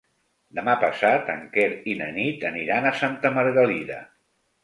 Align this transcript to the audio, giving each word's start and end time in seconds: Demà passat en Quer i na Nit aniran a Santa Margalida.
Demà 0.59 0.73
passat 0.83 1.27
en 1.33 1.43
Quer 1.57 1.67
i 1.93 1.93
na 2.01 2.07
Nit 2.17 2.47
aniran 2.51 2.89
a 2.89 2.95
Santa 3.01 3.33
Margalida. 3.39 4.01